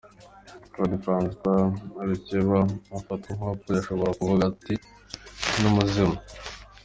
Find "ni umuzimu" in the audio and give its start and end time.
5.59-6.17